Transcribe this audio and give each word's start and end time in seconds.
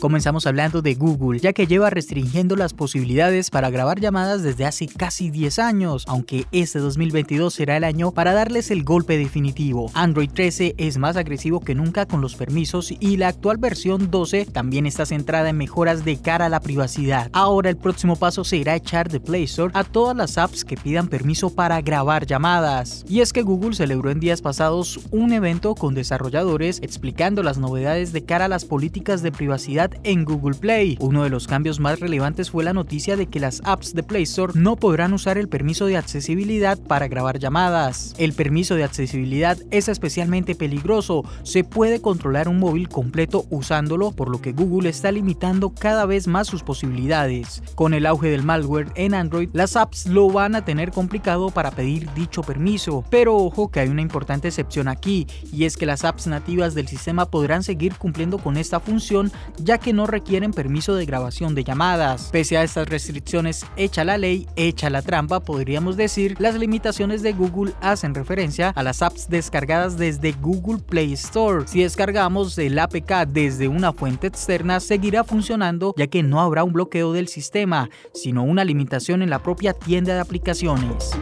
Comenzamos 0.00 0.46
hablando 0.46 0.80
de 0.80 0.94
Google, 0.94 1.40
ya 1.40 1.52
que 1.52 1.66
lleva 1.66 1.90
restringiendo 1.90 2.54
las 2.54 2.72
posibilidades 2.72 3.50
para 3.50 3.68
grabar 3.68 3.98
llamadas 3.98 4.44
desde 4.44 4.64
hace 4.64 4.86
casi 4.86 5.30
10 5.30 5.58
años, 5.58 6.04
aunque 6.06 6.46
este 6.52 6.78
2022 6.78 7.52
será 7.52 7.76
el 7.76 7.82
año 7.82 8.12
para 8.12 8.32
darles 8.32 8.70
el 8.70 8.84
golpe 8.84 9.18
definitivo. 9.18 9.90
Android 9.94 10.30
13 10.32 10.76
es 10.78 10.98
más 10.98 11.16
agresivo 11.16 11.58
que 11.58 11.74
nunca 11.74 12.06
con 12.06 12.20
los 12.20 12.36
permisos 12.36 12.92
y 12.92 13.16
la 13.16 13.28
actual 13.28 13.56
versión 13.56 14.08
12 14.08 14.46
también 14.46 14.86
está 14.86 15.04
centrada 15.04 15.48
en 15.48 15.56
mejoras 15.56 16.04
de 16.04 16.16
cara 16.18 16.46
a 16.46 16.48
la 16.48 16.60
privacidad. 16.60 17.28
Ahora 17.32 17.68
el 17.68 17.76
próximo 17.76 18.14
paso 18.14 18.44
será 18.44 18.76
echar 18.76 19.08
de 19.08 19.18
Play 19.18 19.44
Store 19.44 19.72
a 19.74 19.82
todas 19.82 20.16
las 20.16 20.38
apps 20.38 20.64
que 20.64 20.76
pidan 20.76 21.08
permiso 21.08 21.50
para 21.50 21.80
grabar 21.80 22.24
llamadas. 22.24 23.04
Y 23.08 23.20
es 23.20 23.32
que 23.32 23.42
Google 23.42 23.74
celebró 23.74 24.12
en 24.12 24.20
días 24.20 24.42
pasados 24.42 25.00
un 25.10 25.32
evento 25.32 25.74
con 25.74 25.94
desarrolladores 25.94 26.78
explicando 26.82 27.42
las 27.42 27.58
novedades 27.58 28.12
de 28.12 28.24
cara 28.24 28.44
a 28.44 28.48
las 28.48 28.64
políticas 28.64 29.22
de 29.22 29.32
privacidad 29.32 29.87
en 30.04 30.24
Google 30.24 30.56
Play. 30.56 30.96
Uno 31.00 31.22
de 31.22 31.30
los 31.30 31.46
cambios 31.46 31.80
más 31.80 32.00
relevantes 32.00 32.50
fue 32.50 32.64
la 32.64 32.72
noticia 32.72 33.16
de 33.16 33.26
que 33.26 33.40
las 33.40 33.60
apps 33.64 33.94
de 33.94 34.02
Play 34.02 34.24
Store 34.24 34.52
no 34.54 34.76
podrán 34.76 35.12
usar 35.12 35.38
el 35.38 35.48
permiso 35.48 35.86
de 35.86 35.96
accesibilidad 35.96 36.78
para 36.78 37.08
grabar 37.08 37.38
llamadas. 37.38 38.14
El 38.18 38.32
permiso 38.32 38.74
de 38.74 38.84
accesibilidad 38.84 39.58
es 39.70 39.88
especialmente 39.88 40.54
peligroso, 40.54 41.24
se 41.42 41.64
puede 41.64 42.00
controlar 42.00 42.48
un 42.48 42.58
móvil 42.58 42.88
completo 42.88 43.46
usándolo, 43.50 44.12
por 44.12 44.28
lo 44.28 44.40
que 44.40 44.52
Google 44.52 44.88
está 44.88 45.12
limitando 45.12 45.70
cada 45.70 46.06
vez 46.06 46.26
más 46.26 46.46
sus 46.46 46.62
posibilidades. 46.62 47.62
Con 47.74 47.94
el 47.94 48.06
auge 48.06 48.28
del 48.28 48.42
malware 48.42 48.92
en 48.94 49.14
Android, 49.14 49.48
las 49.52 49.76
apps 49.76 50.06
lo 50.06 50.28
van 50.30 50.54
a 50.54 50.64
tener 50.64 50.90
complicado 50.90 51.50
para 51.50 51.70
pedir 51.70 52.12
dicho 52.14 52.42
permiso, 52.42 53.04
pero 53.10 53.36
ojo 53.36 53.70
que 53.70 53.80
hay 53.80 53.88
una 53.88 54.02
importante 54.02 54.48
excepción 54.48 54.88
aquí, 54.88 55.26
y 55.52 55.64
es 55.64 55.76
que 55.76 55.86
las 55.86 56.04
apps 56.04 56.26
nativas 56.26 56.74
del 56.74 56.88
sistema 56.88 57.26
podrán 57.26 57.62
seguir 57.62 57.94
cumpliendo 57.96 58.38
con 58.38 58.56
esta 58.56 58.80
función 58.80 59.32
ya 59.58 59.77
que 59.78 59.92
no 59.92 60.06
requieren 60.06 60.52
permiso 60.52 60.94
de 60.94 61.06
grabación 61.06 61.54
de 61.54 61.64
llamadas. 61.64 62.28
Pese 62.32 62.56
a 62.56 62.62
estas 62.62 62.88
restricciones, 62.88 63.64
hecha 63.76 64.04
la 64.04 64.18
ley, 64.18 64.46
hecha 64.56 64.90
la 64.90 65.02
trampa, 65.02 65.40
podríamos 65.40 65.96
decir, 65.96 66.36
las 66.38 66.54
limitaciones 66.54 67.22
de 67.22 67.32
Google 67.32 67.72
hacen 67.80 68.14
referencia 68.14 68.70
a 68.70 68.82
las 68.82 69.02
apps 69.02 69.28
descargadas 69.28 69.96
desde 69.96 70.32
Google 70.32 70.82
Play 70.82 71.12
Store. 71.12 71.66
Si 71.66 71.82
descargamos 71.82 72.56
el 72.58 72.78
APK 72.78 73.26
desde 73.26 73.68
una 73.68 73.92
fuente 73.92 74.26
externa, 74.26 74.80
seguirá 74.80 75.24
funcionando 75.24 75.94
ya 75.96 76.06
que 76.06 76.22
no 76.22 76.40
habrá 76.40 76.64
un 76.64 76.72
bloqueo 76.72 77.12
del 77.12 77.28
sistema, 77.28 77.88
sino 78.14 78.42
una 78.44 78.64
limitación 78.64 79.22
en 79.22 79.30
la 79.30 79.38
propia 79.38 79.72
tienda 79.72 80.14
de 80.14 80.20
aplicaciones. 80.20 81.12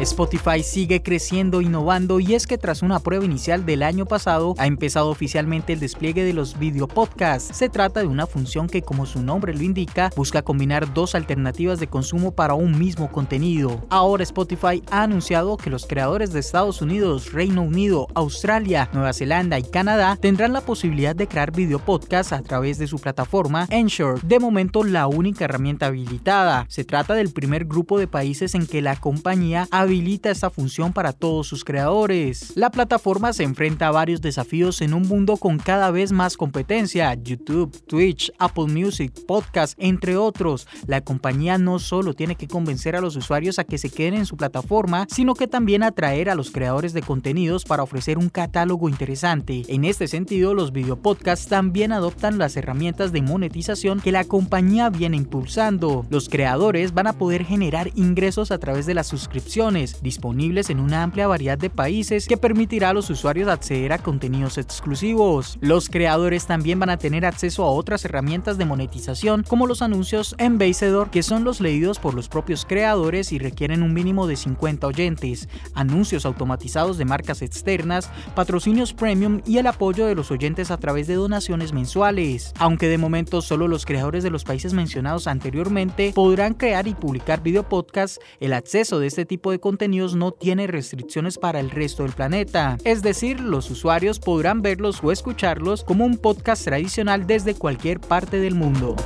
Spotify 0.00 0.62
sigue 0.62 1.02
creciendo, 1.02 1.60
innovando 1.60 2.20
y 2.20 2.34
es 2.34 2.46
que 2.46 2.56
tras 2.56 2.80
una 2.80 3.00
prueba 3.00 3.26
inicial 3.26 3.66
del 3.66 3.82
año 3.82 4.06
pasado 4.06 4.54
ha 4.56 4.66
empezado 4.66 5.10
oficialmente 5.10 5.74
el 5.74 5.80
despliegue 5.80 6.24
de 6.24 6.32
los 6.32 6.58
video 6.58 6.88
podcasts. 6.88 7.54
Se 7.54 7.68
trata 7.68 8.00
de 8.00 8.06
una 8.06 8.26
función 8.26 8.66
que 8.66 8.80
como 8.80 9.04
su 9.04 9.22
nombre 9.22 9.52
lo 9.54 9.62
indica 9.62 10.10
busca 10.16 10.40
combinar 10.40 10.94
dos 10.94 11.14
alternativas 11.14 11.80
de 11.80 11.88
consumo 11.88 12.32
para 12.32 12.54
un 12.54 12.78
mismo 12.78 13.12
contenido. 13.12 13.84
Ahora 13.90 14.22
Spotify 14.22 14.82
ha 14.90 15.02
anunciado 15.02 15.58
que 15.58 15.68
los 15.68 15.84
creadores 15.86 16.32
de 16.32 16.40
Estados 16.40 16.80
Unidos, 16.80 17.32
Reino 17.32 17.60
Unido, 17.60 18.08
Australia, 18.14 18.88
Nueva 18.94 19.12
Zelanda 19.12 19.58
y 19.58 19.64
Canadá 19.64 20.16
tendrán 20.18 20.54
la 20.54 20.62
posibilidad 20.62 21.14
de 21.14 21.28
crear 21.28 21.52
video 21.52 21.78
podcasts 21.78 22.32
a 22.32 22.40
través 22.40 22.78
de 22.78 22.86
su 22.86 22.98
plataforma 22.98 23.66
Ensure, 23.68 24.18
de 24.22 24.40
momento 24.40 24.82
la 24.82 25.06
única 25.08 25.44
herramienta 25.44 25.86
habilitada. 25.86 26.64
Se 26.68 26.84
trata 26.84 27.12
del 27.12 27.34
primer 27.34 27.66
grupo 27.66 27.98
de 27.98 28.06
países 28.06 28.54
en 28.54 28.66
que 28.66 28.80
la 28.80 28.96
compañía 28.96 29.68
ha 29.70 29.89
habilita 29.90 30.30
esta 30.30 30.50
función 30.50 30.92
para 30.92 31.12
todos 31.12 31.48
sus 31.48 31.64
creadores. 31.64 32.52
La 32.54 32.70
plataforma 32.70 33.32
se 33.32 33.42
enfrenta 33.42 33.88
a 33.88 33.90
varios 33.90 34.20
desafíos 34.20 34.80
en 34.82 34.94
un 34.94 35.02
mundo 35.02 35.36
con 35.36 35.58
cada 35.58 35.90
vez 35.90 36.12
más 36.12 36.36
competencia, 36.36 37.12
YouTube, 37.14 37.76
Twitch, 37.88 38.32
Apple 38.38 38.66
Music, 38.68 39.12
Podcast, 39.26 39.76
entre 39.78 40.16
otros. 40.16 40.68
La 40.86 41.00
compañía 41.00 41.58
no 41.58 41.80
solo 41.80 42.14
tiene 42.14 42.36
que 42.36 42.46
convencer 42.46 42.94
a 42.94 43.00
los 43.00 43.16
usuarios 43.16 43.58
a 43.58 43.64
que 43.64 43.78
se 43.78 43.90
queden 43.90 44.14
en 44.14 44.26
su 44.26 44.36
plataforma, 44.36 45.08
sino 45.10 45.34
que 45.34 45.48
también 45.48 45.82
atraer 45.82 46.30
a 46.30 46.36
los 46.36 46.52
creadores 46.52 46.92
de 46.92 47.02
contenidos 47.02 47.64
para 47.64 47.82
ofrecer 47.82 48.16
un 48.16 48.28
catálogo 48.28 48.88
interesante. 48.88 49.64
En 49.66 49.84
este 49.84 50.06
sentido, 50.06 50.54
los 50.54 50.72
videopodcasts 50.72 51.48
también 51.48 51.90
adoptan 51.90 52.38
las 52.38 52.56
herramientas 52.56 53.10
de 53.10 53.22
monetización 53.22 53.98
que 53.98 54.12
la 54.12 54.22
compañía 54.22 54.88
viene 54.88 55.16
impulsando. 55.16 56.06
Los 56.10 56.28
creadores 56.28 56.94
van 56.94 57.08
a 57.08 57.14
poder 57.14 57.44
generar 57.44 57.90
ingresos 57.96 58.52
a 58.52 58.58
través 58.58 58.86
de 58.86 58.94
las 58.94 59.08
suscripciones 59.08 59.79
disponibles 60.02 60.70
en 60.70 60.80
una 60.80 61.02
amplia 61.02 61.26
variedad 61.26 61.58
de 61.58 61.70
países 61.70 62.26
que 62.26 62.36
permitirá 62.36 62.90
a 62.90 62.92
los 62.92 63.10
usuarios 63.10 63.48
acceder 63.48 63.92
a 63.92 63.98
contenidos 63.98 64.58
exclusivos. 64.58 65.58
Los 65.60 65.88
creadores 65.88 66.46
también 66.46 66.78
van 66.78 66.90
a 66.90 66.98
tener 66.98 67.24
acceso 67.24 67.64
a 67.64 67.70
otras 67.70 68.04
herramientas 68.04 68.58
de 68.58 68.64
monetización 68.64 69.44
como 69.48 69.66
los 69.66 69.82
anuncios 69.82 70.34
Embassador 70.38 71.10
que 71.10 71.22
son 71.22 71.44
los 71.44 71.60
leídos 71.60 71.98
por 71.98 72.14
los 72.14 72.28
propios 72.28 72.64
creadores 72.64 73.32
y 73.32 73.38
requieren 73.38 73.82
un 73.82 73.94
mínimo 73.94 74.26
de 74.26 74.36
50 74.36 74.86
oyentes, 74.86 75.48
anuncios 75.74 76.26
automatizados 76.26 76.98
de 76.98 77.04
marcas 77.04 77.42
externas, 77.42 78.10
patrocinios 78.34 78.92
premium 78.92 79.40
y 79.46 79.58
el 79.58 79.66
apoyo 79.66 80.06
de 80.06 80.14
los 80.14 80.30
oyentes 80.30 80.70
a 80.70 80.78
través 80.78 81.06
de 81.06 81.14
donaciones 81.14 81.72
mensuales. 81.72 82.52
Aunque 82.58 82.88
de 82.88 82.98
momento 82.98 83.42
solo 83.42 83.68
los 83.68 83.86
creadores 83.86 84.22
de 84.22 84.30
los 84.30 84.44
países 84.44 84.74
mencionados 84.74 85.26
anteriormente 85.26 86.12
podrán 86.14 86.54
crear 86.54 86.86
y 86.86 86.94
publicar 86.94 87.42
video 87.42 87.68
podcasts, 87.68 88.20
el 88.40 88.52
acceso 88.52 88.98
de 88.98 89.06
este 89.06 89.24
tipo 89.24 89.50
de 89.50 89.60
contenidos 89.70 90.16
no 90.16 90.32
tiene 90.32 90.66
restricciones 90.66 91.38
para 91.38 91.60
el 91.60 91.70
resto 91.70 92.02
del 92.02 92.10
planeta. 92.10 92.76
Es 92.82 93.02
decir, 93.02 93.38
los 93.38 93.70
usuarios 93.70 94.18
podrán 94.18 94.62
verlos 94.62 94.98
o 95.00 95.12
escucharlos 95.12 95.84
como 95.84 96.04
un 96.04 96.18
podcast 96.18 96.64
tradicional 96.64 97.24
desde 97.24 97.54
cualquier 97.54 98.00
parte 98.00 98.40
del 98.40 98.56
mundo. 98.56 98.96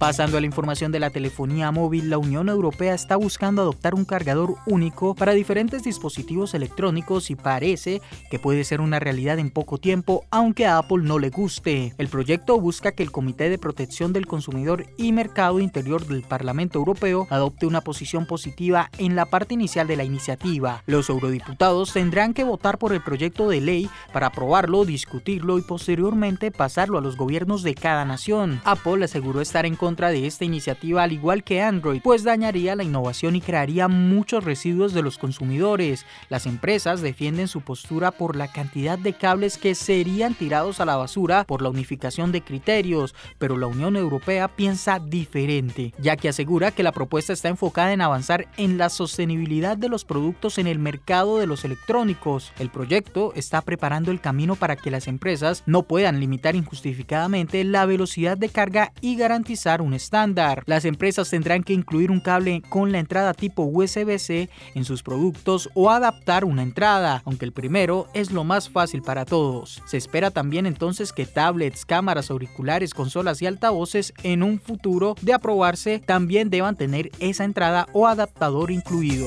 Pasando 0.00 0.38
a 0.38 0.40
la 0.40 0.46
información 0.46 0.92
de 0.92 0.98
la 0.98 1.10
telefonía 1.10 1.70
móvil, 1.72 2.08
la 2.08 2.16
Unión 2.16 2.48
Europea 2.48 2.94
está 2.94 3.16
buscando 3.16 3.60
adoptar 3.60 3.94
un 3.94 4.06
cargador 4.06 4.54
único 4.64 5.14
para 5.14 5.34
diferentes 5.34 5.82
dispositivos 5.82 6.54
electrónicos 6.54 7.30
y 7.30 7.34
parece 7.34 8.00
que 8.30 8.38
puede 8.38 8.64
ser 8.64 8.80
una 8.80 8.98
realidad 8.98 9.38
en 9.38 9.50
poco 9.50 9.76
tiempo, 9.76 10.24
aunque 10.30 10.64
a 10.64 10.78
Apple 10.78 11.02
no 11.02 11.18
le 11.18 11.28
guste. 11.28 11.92
El 11.98 12.08
proyecto 12.08 12.58
busca 12.58 12.92
que 12.92 13.02
el 13.02 13.12
Comité 13.12 13.50
de 13.50 13.58
Protección 13.58 14.14
del 14.14 14.26
Consumidor 14.26 14.86
y 14.96 15.12
Mercado 15.12 15.60
Interior 15.60 16.06
del 16.06 16.22
Parlamento 16.22 16.78
Europeo 16.78 17.26
adopte 17.28 17.66
una 17.66 17.82
posición 17.82 18.24
positiva 18.24 18.88
en 18.96 19.16
la 19.16 19.26
parte 19.26 19.52
inicial 19.52 19.86
de 19.86 19.96
la 19.96 20.04
iniciativa. 20.04 20.82
Los 20.86 21.10
eurodiputados 21.10 21.92
tendrán 21.92 22.32
que 22.32 22.44
votar 22.44 22.78
por 22.78 22.94
el 22.94 23.02
proyecto 23.02 23.50
de 23.50 23.60
ley 23.60 23.90
para 24.14 24.28
aprobarlo, 24.28 24.86
discutirlo 24.86 25.58
y 25.58 25.62
posteriormente 25.62 26.50
pasarlo 26.50 26.96
a 26.96 27.02
los 27.02 27.18
gobiernos 27.18 27.62
de 27.62 27.74
cada 27.74 28.06
nación. 28.06 28.62
Apple 28.64 29.04
aseguró 29.04 29.42
estar 29.42 29.66
en 29.66 29.76
contra 29.76 29.89
contra 29.90 30.10
de 30.10 30.24
esta 30.24 30.44
iniciativa 30.44 31.02
al 31.02 31.10
igual 31.10 31.42
que 31.42 31.62
Android, 31.62 32.00
pues 32.00 32.22
dañaría 32.22 32.76
la 32.76 32.84
innovación 32.84 33.34
y 33.34 33.40
crearía 33.40 33.88
muchos 33.88 34.44
residuos 34.44 34.94
de 34.94 35.02
los 35.02 35.18
consumidores. 35.18 36.06
Las 36.28 36.46
empresas 36.46 37.00
defienden 37.00 37.48
su 37.48 37.62
postura 37.62 38.12
por 38.12 38.36
la 38.36 38.46
cantidad 38.46 38.96
de 38.96 39.14
cables 39.14 39.58
que 39.58 39.74
serían 39.74 40.34
tirados 40.34 40.78
a 40.78 40.84
la 40.84 40.94
basura 40.94 41.42
por 41.42 41.60
la 41.60 41.70
unificación 41.70 42.30
de 42.30 42.40
criterios, 42.40 43.16
pero 43.38 43.56
la 43.56 43.66
Unión 43.66 43.96
Europea 43.96 44.46
piensa 44.46 45.00
diferente, 45.00 45.92
ya 45.98 46.16
que 46.16 46.28
asegura 46.28 46.70
que 46.70 46.84
la 46.84 46.92
propuesta 46.92 47.32
está 47.32 47.48
enfocada 47.48 47.92
en 47.92 48.00
avanzar 48.00 48.46
en 48.58 48.78
la 48.78 48.90
sostenibilidad 48.90 49.76
de 49.76 49.88
los 49.88 50.04
productos 50.04 50.58
en 50.58 50.68
el 50.68 50.78
mercado 50.78 51.38
de 51.38 51.48
los 51.48 51.64
electrónicos. 51.64 52.52
El 52.60 52.70
proyecto 52.70 53.32
está 53.34 53.60
preparando 53.62 54.12
el 54.12 54.20
camino 54.20 54.54
para 54.54 54.76
que 54.76 54.92
las 54.92 55.08
empresas 55.08 55.64
no 55.66 55.82
puedan 55.82 56.20
limitar 56.20 56.54
injustificadamente 56.54 57.64
la 57.64 57.86
velocidad 57.86 58.38
de 58.38 58.50
carga 58.50 58.92
y 59.00 59.16
garantizar 59.16 59.79
un 59.80 59.94
estándar. 59.94 60.62
Las 60.66 60.84
empresas 60.84 61.30
tendrán 61.30 61.62
que 61.62 61.72
incluir 61.72 62.10
un 62.10 62.20
cable 62.20 62.62
con 62.68 62.92
la 62.92 62.98
entrada 62.98 63.34
tipo 63.34 63.62
USB-C 63.62 64.48
en 64.74 64.84
sus 64.84 65.02
productos 65.02 65.70
o 65.74 65.90
adaptar 65.90 66.44
una 66.44 66.62
entrada, 66.62 67.22
aunque 67.24 67.44
el 67.44 67.52
primero 67.52 68.08
es 68.14 68.30
lo 68.30 68.44
más 68.44 68.68
fácil 68.68 69.02
para 69.02 69.24
todos. 69.24 69.82
Se 69.86 69.96
espera 69.96 70.30
también 70.30 70.66
entonces 70.66 71.12
que 71.12 71.26
tablets, 71.26 71.84
cámaras, 71.84 72.30
auriculares, 72.30 72.94
consolas 72.94 73.42
y 73.42 73.46
altavoces 73.46 74.12
en 74.22 74.42
un 74.42 74.60
futuro 74.60 75.14
de 75.22 75.32
aprobarse 75.32 75.98
también 75.98 76.50
deban 76.50 76.76
tener 76.76 77.10
esa 77.20 77.44
entrada 77.44 77.86
o 77.92 78.06
adaptador 78.06 78.70
incluido. 78.70 79.26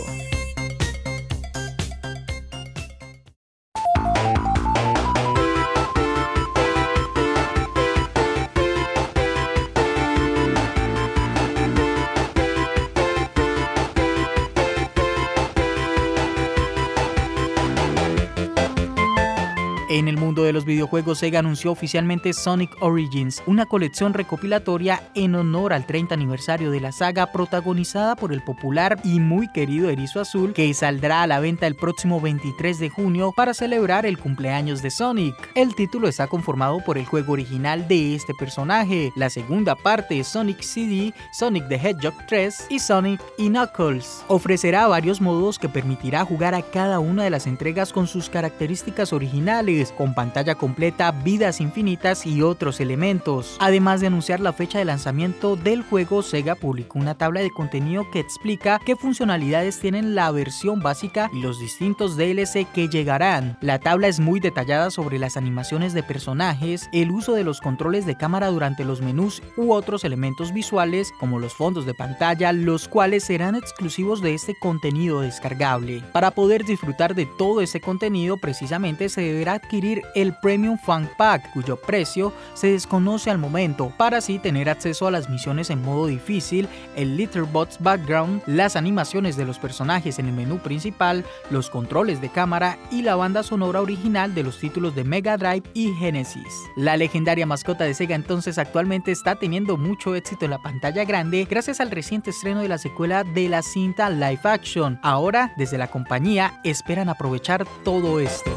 En 19.94 20.08
el 20.08 20.18
mundo 20.18 20.44
de 20.44 20.54
los 20.54 20.66
videojuegos, 20.66 21.20
Sega 21.20 21.38
anunció 21.38 21.72
oficialmente 21.72 22.34
Sonic 22.34 22.72
Origins, 22.82 23.44
una 23.46 23.68
colección 23.68 24.16
recopilatoria 24.16 25.04
en 25.14 25.36
honor 25.36 25.72
al 25.72 25.86
30 25.86 26.16
aniversario 26.16 26.72
de 26.72 26.80
la 26.80 26.92
saga 26.92 27.32
protagonizada 27.32 28.16
por 28.16 28.34
el 28.34 28.42
popular 28.42 29.00
y 29.04 29.20
muy 29.20 29.48
querido 29.52 29.92
Erizo 29.92 30.20
Azul, 30.20 30.54
que 30.54 30.74
saldrá 30.74 31.22
a 31.22 31.28
la 31.28 31.40
venta 31.40 31.68
el 31.68 31.76
próximo 31.76 32.20
23 32.20 32.80
de 32.80 32.90
junio 32.90 33.34
para 33.38 33.54
celebrar 33.54 34.08
el 34.08 34.18
cumpleaños 34.18 34.82
de 34.82 34.90
Sonic. 34.90 35.36
El 35.54 35.76
título 35.76 36.08
está 36.08 36.26
conformado 36.26 36.80
por 36.80 36.98
el 36.98 37.06
juego 37.06 37.34
original 37.34 37.88
de 37.88 38.16
este 38.16 38.34
personaje, 38.34 39.12
la 39.16 39.30
segunda 39.30 39.76
parte 39.76 40.24
Sonic 40.24 40.62
CD, 40.62 41.14
Sonic 41.38 41.68
the 41.68 41.76
Hedgehog 41.76 42.16
3 42.28 42.66
y 42.72 42.80
Sonic 42.80 43.22
y 43.38 43.48
Knuckles. 43.50 44.24
Ofrecerá 44.28 44.88
varios 44.88 45.22
modos 45.22 45.60
que 45.60 45.70
permitirá 45.70 46.26
jugar 46.26 46.56
a 46.56 46.64
cada 46.64 47.00
una 47.00 47.24
de 47.24 47.30
las 47.30 47.46
entregas 47.46 47.94
con 47.94 48.08
sus 48.08 48.28
características 48.28 49.14
originales 49.14 49.83
con 49.92 50.14
pantalla 50.14 50.56
completa, 50.56 51.12
vidas 51.12 51.62
infinitas 51.62 52.26
y 52.26 52.42
otros 52.42 52.80
elementos. 52.80 53.58
Además 53.60 54.02
de 54.02 54.08
anunciar 54.08 54.40
la 54.40 54.54
fecha 54.54 54.80
de 54.80 54.86
lanzamiento 54.86 55.56
del 55.56 55.84
juego, 55.84 56.22
Sega 56.22 56.56
publicó 56.56 57.00
una 57.00 57.16
tabla 57.16 57.42
de 57.42 57.52
contenido 57.52 58.10
que 58.12 58.20
explica 58.20 58.80
qué 58.86 58.96
funcionalidades 58.96 59.80
tienen 59.80 60.16
la 60.16 60.32
versión 60.32 60.80
básica 60.80 61.30
y 61.34 61.42
los 61.42 61.60
distintos 61.60 62.18
DLC 62.18 62.66
que 62.72 62.88
llegarán. 62.88 63.58
La 63.62 63.80
tabla 63.80 64.08
es 64.08 64.20
muy 64.20 64.40
detallada 64.40 64.92
sobre 64.92 65.20
las 65.20 65.38
animaciones 65.38 65.94
de 65.94 66.04
personajes, 66.04 66.90
el 66.94 67.12
uso 67.12 67.34
de 67.34 67.44
los 67.44 67.62
controles 67.62 68.06
de 68.06 68.18
cámara 68.18 68.48
durante 68.48 68.86
los 68.86 69.02
menús 69.02 69.42
u 69.58 69.74
otros 69.74 70.04
elementos 70.04 70.54
visuales 70.54 71.12
como 71.20 71.40
los 71.40 71.54
fondos 71.54 71.86
de 71.86 71.94
pantalla, 71.94 72.54
los 72.54 72.88
cuales 72.88 73.26
serán 73.26 73.56
exclusivos 73.56 74.22
de 74.22 74.34
este 74.34 74.56
contenido 74.60 75.22
descargable. 75.22 76.04
Para 76.14 76.32
poder 76.32 76.64
disfrutar 76.64 77.16
de 77.16 77.26
todo 77.26 77.62
ese 77.62 77.82
contenido, 77.82 78.38
precisamente 78.38 79.10
se 79.10 79.22
deberá 79.22 79.54
adquirir 79.54 79.73
el 80.14 80.34
Premium 80.34 80.78
Fun 80.78 81.10
Pack, 81.18 81.52
cuyo 81.52 81.78
precio 81.78 82.32
se 82.54 82.72
desconoce 82.72 83.32
al 83.32 83.40
momento, 83.40 83.92
para 83.98 84.18
así 84.18 84.38
tener 84.38 84.70
acceso 84.70 85.08
a 85.08 85.12
las 85.12 85.30
misiones 85.30 85.72
en 85.72 85.82
modo 85.82 86.06
difícil, 86.06 86.68
el 86.96 87.18
Litterbots 87.18 87.80
Background, 87.80 88.44
las 88.46 88.76
animaciones 88.76 89.36
de 89.36 89.46
los 89.46 89.58
personajes 89.58 90.20
en 90.20 90.28
el 90.28 90.34
menú 90.34 90.60
principal, 90.60 91.26
los 91.50 91.72
controles 91.72 92.22
de 92.22 92.30
cámara 92.30 92.78
y 92.92 93.02
la 93.02 93.16
banda 93.16 93.42
sonora 93.42 93.82
original 93.82 94.36
de 94.36 94.44
los 94.44 94.60
títulos 94.60 94.94
de 94.94 95.06
Mega 95.06 95.38
Drive 95.38 95.64
y 95.74 95.92
Genesis. 95.94 96.54
La 96.76 96.96
legendaria 96.96 97.48
mascota 97.48 97.84
de 97.84 97.96
Sega 97.96 98.14
entonces 98.14 98.60
actualmente 98.60 99.12
está 99.12 99.36
teniendo 99.36 99.78
mucho 99.78 100.14
éxito 100.14 100.46
en 100.46 100.52
la 100.52 100.62
pantalla 100.62 101.04
grande 101.04 101.48
gracias 101.50 101.80
al 101.80 101.90
reciente 101.90 102.30
estreno 102.30 102.62
de 102.62 102.68
la 102.68 102.78
secuela 102.78 103.24
de 103.24 103.50
la 103.50 103.64
cinta 103.64 104.12
Live 104.12 104.42
Action. 104.44 105.00
Ahora, 105.02 105.52
desde 105.58 105.80
la 105.80 105.88
compañía, 105.88 106.62
esperan 106.64 107.10
aprovechar 107.10 107.66
todo 107.84 108.20
esto. 108.20 108.52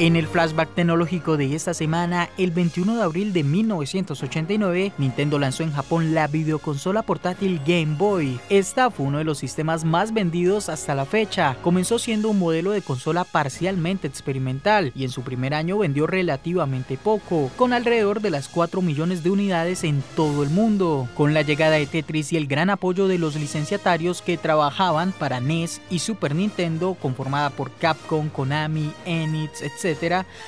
En 0.00 0.14
el 0.14 0.28
flashback 0.28 0.76
tecnológico 0.76 1.36
de 1.36 1.56
esta 1.56 1.74
semana, 1.74 2.30
el 2.38 2.52
21 2.52 2.98
de 2.98 3.02
abril 3.02 3.32
de 3.32 3.42
1989, 3.42 4.92
Nintendo 4.96 5.40
lanzó 5.40 5.64
en 5.64 5.72
Japón 5.72 6.14
la 6.14 6.28
videoconsola 6.28 7.02
portátil 7.02 7.60
Game 7.66 7.96
Boy. 7.98 8.38
Esta 8.48 8.92
fue 8.92 9.06
uno 9.06 9.18
de 9.18 9.24
los 9.24 9.38
sistemas 9.38 9.84
más 9.84 10.14
vendidos 10.14 10.68
hasta 10.68 10.94
la 10.94 11.04
fecha. 11.04 11.56
Comenzó 11.62 11.98
siendo 11.98 12.28
un 12.28 12.38
modelo 12.38 12.70
de 12.70 12.80
consola 12.80 13.24
parcialmente 13.24 14.06
experimental 14.06 14.92
y 14.94 15.02
en 15.02 15.10
su 15.10 15.22
primer 15.22 15.52
año 15.52 15.78
vendió 15.78 16.06
relativamente 16.06 16.96
poco, 16.96 17.50
con 17.56 17.72
alrededor 17.72 18.20
de 18.20 18.30
las 18.30 18.46
4 18.46 18.80
millones 18.82 19.24
de 19.24 19.30
unidades 19.30 19.82
en 19.82 20.04
todo 20.14 20.44
el 20.44 20.50
mundo. 20.50 21.08
Con 21.16 21.34
la 21.34 21.42
llegada 21.42 21.74
de 21.74 21.86
Tetris 21.86 22.32
y 22.32 22.36
el 22.36 22.46
gran 22.46 22.70
apoyo 22.70 23.08
de 23.08 23.18
los 23.18 23.34
licenciatarios 23.34 24.22
que 24.22 24.38
trabajaban 24.38 25.10
para 25.10 25.40
NES 25.40 25.80
y 25.90 25.98
Super 25.98 26.36
Nintendo, 26.36 26.94
conformada 26.94 27.50
por 27.50 27.72
Capcom, 27.72 28.28
Konami, 28.28 28.92
Enix, 29.04 29.60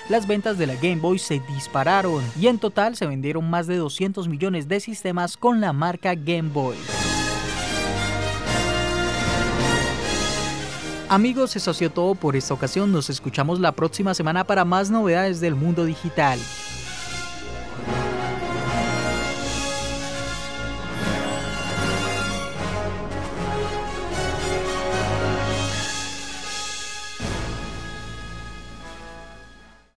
las 0.08 0.26
ventas 0.26 0.58
de 0.58 0.66
la 0.66 0.74
Game 0.74 0.96
Boy 0.96 1.18
se 1.18 1.40
dispararon 1.54 2.24
y 2.38 2.48
en 2.48 2.58
total 2.58 2.96
se 2.96 3.06
vendieron 3.06 3.48
más 3.48 3.66
de 3.66 3.76
200 3.76 4.28
millones 4.28 4.68
de 4.68 4.80
sistemas 4.80 5.36
con 5.36 5.60
la 5.60 5.72
marca 5.72 6.14
Game 6.14 6.50
Boy. 6.50 6.76
Amigos, 11.08 11.56
eso 11.56 11.72
ha 11.72 11.74
sido 11.74 11.90
todo 11.90 12.14
por 12.14 12.36
esta 12.36 12.54
ocasión. 12.54 12.92
Nos 12.92 13.10
escuchamos 13.10 13.58
la 13.58 13.72
próxima 13.72 14.14
semana 14.14 14.44
para 14.44 14.64
más 14.64 14.90
novedades 14.90 15.40
del 15.40 15.56
mundo 15.56 15.84
digital. 15.84 16.38